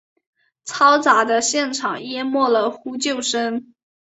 [0.65, 3.75] 嘈杂的现场淹没了呼救声。